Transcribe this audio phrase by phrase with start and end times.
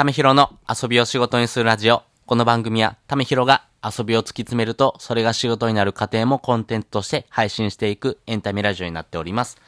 [0.00, 2.04] ためひろの遊びを仕事にするラジオ。
[2.24, 9.58] この番組は、ためひろが遊びを突き詰めると、それが仕事になる過程もコンテンツとして配信していくエンタメラジオになっております。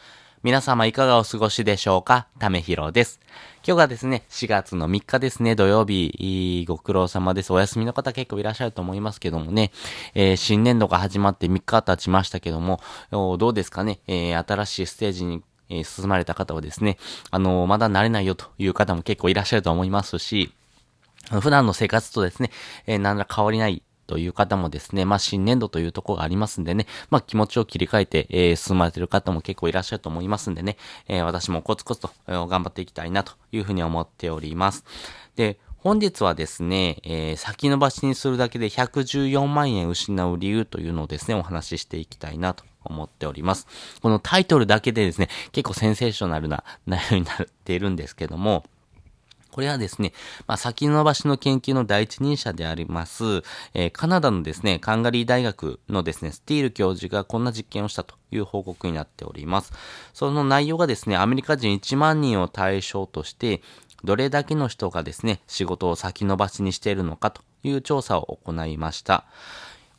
[0.43, 2.29] 皆様いかがお過ごしでしょうか？
[2.39, 3.21] ためひろです。
[3.63, 7.53] 今日がですね、4月の3日ですね、土曜日、ご苦労様です。
[7.53, 9.71] お休みの方結構いらっしゃると思いますけどもね、
[10.15, 12.81] えー、新年度が始まって3日経ちましたけども、
[13.11, 15.43] どうですかね、えー、新しいステージに
[15.73, 16.99] えー、進まれた方はですね、
[17.31, 20.53] あのー、まだ慣れないよという方も結構いらっしゃると思いますし、
[21.41, 22.51] 普段の生活とですね、
[22.87, 30.77] えー、何ら変わりないという方もですね、まあ新年度というとこがありますんでね、まあ気持ちを切り替えて、えー、進まれている方も結構いらっしゃると思いますんでね、
[31.09, 34.85] えー、私もコツコツと、えー、頑張っていきたいなというふうに思っております。
[35.37, 43.67] で、本日はですね、えー、先延ばしにするだけで114万円失う理由というのをですね、お話ししていきたいなと思っております。
[44.01, 48.65] このタイトルだけでですね、結構センセーショナルな 内容になっているんですけども、
[49.51, 50.13] これはですね、
[50.47, 53.43] まあ、先延ばしの研究の第一人者であります、
[53.75, 59.73] えー、カナダのですね、カンガリー大学のですね、スティール教授がこんな実験をしたという報告になっております。
[60.15, 63.63] その内容がですね、アメリカ人1万人を対象として、
[64.05, 69.25] どれだけの人がですね、仕事を先延ばしにしているのかという調査を行いました。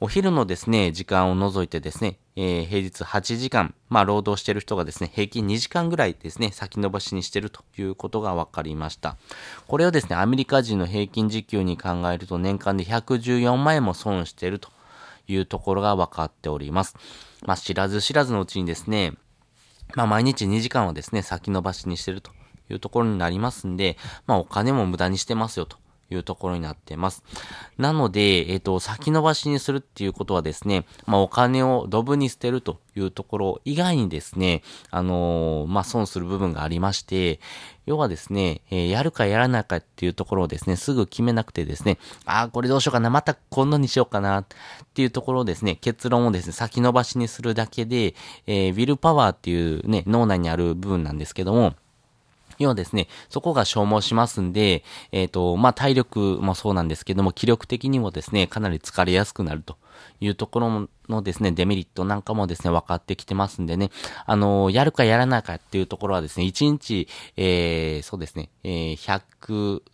[0.02, 9.16] お昼のですね、時間を除いてですね、えー、平日8時間、まあ、労働している人がですね、平均2時間ぐらいですね、先延ばしにしているということが分かりました。
[9.66, 14.70] これをですね、アメリカ人の平均時給に考えると年間で114万円も損していると
[15.30, 16.98] いうところが分かっております。
[17.46, 19.14] まあ、知らず知らずのうちにですね、
[19.96, 22.32] まあ、毎日2時間はですね、先延ばしにしていると
[22.74, 25.78] いうところになりますんで、まあ、お金も無駄にしてますよと
[26.14, 27.24] いうところになってます。
[27.78, 37.40] なので、えっ、ー、と、先延ばしにするっていうことはですね、まあ、お金をドブに捨てるというところ以外にですね、あのー、まあ、損する部分がありまして、
[37.86, 44.46] 要はですね、えー、やるかやらないかっていうところをですね、すぐ決めなくてですね、ああ、これどうしようかな、また今度にしようかなっ
[44.94, 48.16] ていうところをですね、結論をですね、先延ばしにするだけで、
[48.48, 51.74] えー、ウィルパワーっていうね、脳内にある部分なんですけども、
[52.60, 59.78] 要はですね、そこが消耗しますんで、えっ、ー、と、まあ、体力もそうなんですけども、気力的にもですね、かなり疲れやすくなると
[60.20, 63.90] いうところのですね、デメリットなんかもですね、分かってきてますんでね、
[64.26, 69.22] あのやるかやらないかっていうところはですね、1日、えー、そうですね、えー、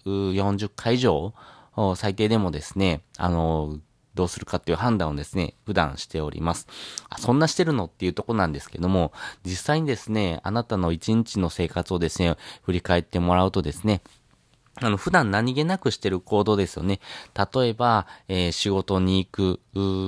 [0.04, 1.34] 140回以上、
[1.96, 3.78] 最低でもですね、あの
[4.16, 6.68] どうするかっていう判断をですね、普段しております。
[7.10, 9.12] あ、そんなしてるのっていうとこなんですけども、
[9.46, 14.02] 実際にですね、あなたの一日の生活をですね、振り返ってもらうとですね、
[14.82, 17.00] あの、普段何気なくしてる行動ですよね。
[17.54, 19.60] 例えば、えー、仕事に行く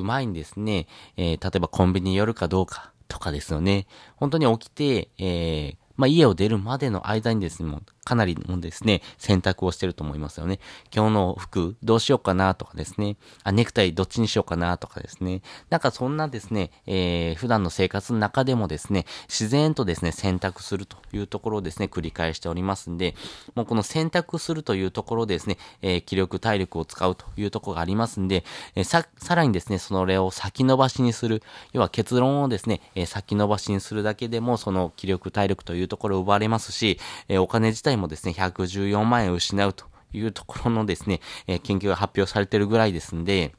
[0.04, 3.86] 前にですね、えー、例えばコンビニに寄るかどうかとかですよね。
[4.16, 10.60] 本当に起きて、えー、まあ、家を出るまでの間にですね、もうかなりのですね、選択をしてると思いますよね。
[10.94, 15.42] 今日の服どうしようかなとかですね、あ、ネクタイどっちにしようかなとかですね。
[15.70, 23.16] なんかそんなですね、えー、普段の生活の中でもですね、自然とですね、選択するというところをですね、繰り返しておりますんで、
[23.54, 28.44] もうこの選択するというところですね、えー、気力、体力を使うというところがありますんで、
[28.76, 43.54] えー、さ、さらにですね、それを先延ばしにする、要は結論をですね、え、先延ばしにするだけでも、その気力、体力というところを奪われますし、え、お金自体もですね、114万円失うというところのですね、えー、研究が発表されているぐらいですんで、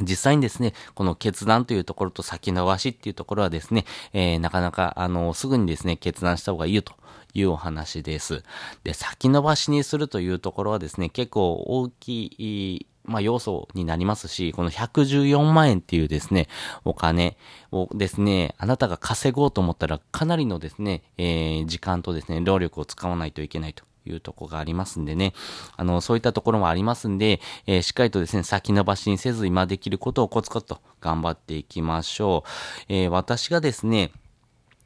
[0.00, 6.92] 実際にですね、この決断というところと先延ばしっていうところはですね、えー、なかなか、あの、すぐにですね、決断した方がいいよと
[7.34, 8.42] いうお話です。
[8.84, 16.46] で、先延ばしにするというところはですね、結構大きい、まあ、要素になりますし、この114万円っていうですね、
[16.84, 17.36] お金
[17.72, 23.88] をですね、あなたが稼ごうと思ったらかなりのですね、えー、時間とですね、労力を使わないといけないと。
[24.06, 25.34] いうとこがありますんでね。
[25.76, 32.84] あの、そういったところもありますんで、えー、しっかりとですね、先延ばしにせず今できることをコツコツと頑張っていきましょう。
[32.88, 34.12] えー、私がですね、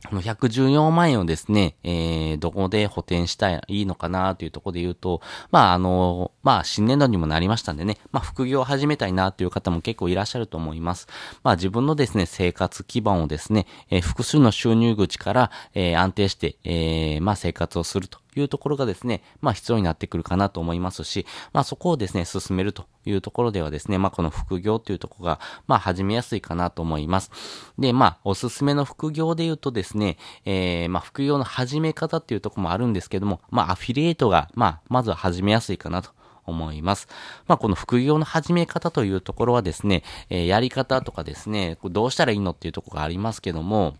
[0.08, 5.20] この114万円をですね、えー、どこで補填したらいいのかなというところで言うと、
[5.52, 11.06] まあ、あの、まあ、新年度にもなりましたんでね、まあ、副業を始めたいなという方も結構いらっしゃると思います。
[11.44, 27.30] まあ、自分のですね、生活基盤をですね、えー、複数の収入口から、えー、安定して、えー、まあ、生活をするというところがですね、まあ必要になってくるかなと思いますし、まあそこをですね、進めるというところではですね、まあこの副業というところが、まあ始めやすいかなと思います。
[27.78, 36.10] で、まあおすすめの副業で言うとですね、えー、まあ副業の始め方っていうところもあるんですけども、まあアフィリエイトが、まあまずは始めやすいかなと
[36.46, 37.08] 思います。
[37.46, 43.94] まあ、この副業の始め方というところはですね、えー、やり方とかですね、どうしたらいいのっていうところがありますけども、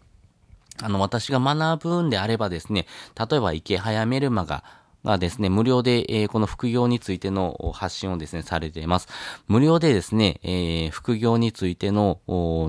[0.80, 2.86] あの、私が学ぶんであればですね、
[3.18, 4.64] 例えば池早メルマが
[5.04, 9.08] がですね、無料で、えー、この副業についての発信をですね、されています。
[9.48, 12.20] 無料でですね、えー、副業についての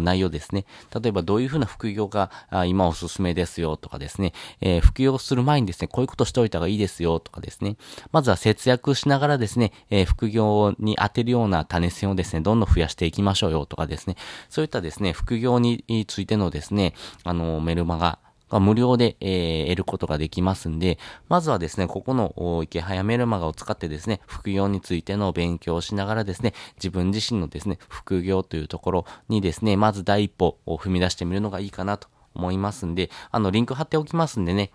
[0.01, 0.65] 内容ですね。
[1.01, 2.31] 例えばどういうふうな副業が
[2.65, 7.77] 今おすすめですよとかですね、えー、副業する前にですね、こういうことしておいた方がいいですよとかですね。
[8.11, 14.15] まずは節約しながらですね、え、副業に当てるような種銭をですね、どんどん増やしていきましょうよとかですね。
[14.49, 16.93] そういったですね、副業についてのですね、
[17.23, 18.19] あの、メルマガ、
[18.53, 20.97] が無料で、えー、得ることができますんで、
[21.27, 34.71] まずはですね、ここの池早メルマガを使ってですね、副業についての勉強をしながらですね、自分自身のですね、副業というところにですね、まず第一歩を踏み出してみるのがいいかなと思いますんで、あの、リンク貼っておきますんでね、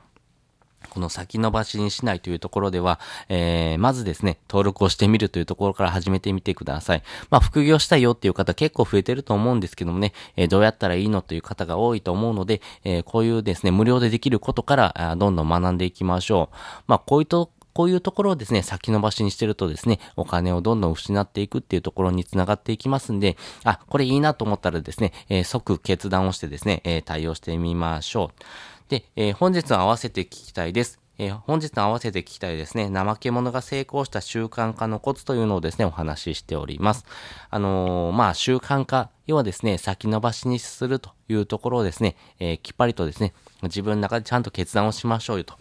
[0.90, 7.02] この先延ばしにしないというところでは、えー、まずですね、登録をしてみるというところから始めてみてください。
[7.30, 16.56] まあ、副業したいよっていう方結構増えてると思うんですけどもね、えー、どうやったらいいのという方が多いと思うので、えー、こういうですね、無料でできることからどんどん学んでいきましょう。
[16.86, 28.42] まあ、こういうとこういうところをですね、先延ばしにしてるとですね、お金をどんどん失っていくっていうところにつながっていきますんで、あ、これいいなと思ったらですね、えー、即決断をしてですね、えー、対応してみましょう。
[28.88, 30.98] で、えー、本日は合わせて聞きたいです。
[31.18, 37.04] えー、本日の合わせて聞きたいですね、怠け者が成功した習慣化のコツというのをですね、お話ししております。
[37.50, 45.54] あのー、まあ、習慣化、要はですね、先延ばしにするというところをですね、えー、きっぱりとですね、自分の中でちゃんと決断をしましょうよと。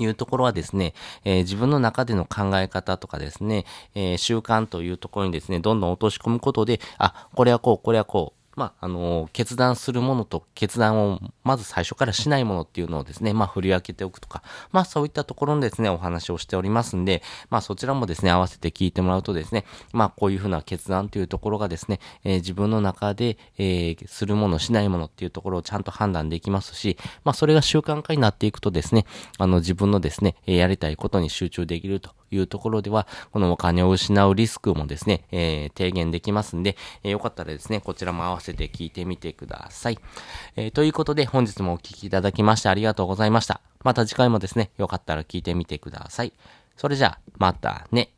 [0.00, 0.94] いうところはですね、
[1.24, 3.64] え、自分の中での考え方とかですね、
[3.96, 29.06] え、習慣というところにですね、どんどん落とし込むことで、あ、これはこう、これはこう、まあ、あの、決断するものと決断をまず最初からしないものっていうのをですね、まあ、振り分けておくとか、まあ、そういったところのですね、お話をしておりますんで、まあ、そちらもですね、合わせて聞いてもらうとですね、まあ、こういうふうな決断というところがですね、えー、自分の中で、えー、するもの、しないものっていうところをちゃんと判断できますし、まあ、それが習慣化になっていくとですね、
[29.38, 39.98] あの、自分のですね、やりたいことに集中できるというところでは、このお金を失うリスクもですね、えー、低減できますんで、えー、よかったらですね、こちらも合わせて聞いてみてください。
[40.56, 43.60] えー、ということで、本日もお聴きいただきましてありがとうございました。
[43.84, 46.32] また次回もですね、よかったら聞いてみてください。
[46.76, 48.17] それじゃあ、またね。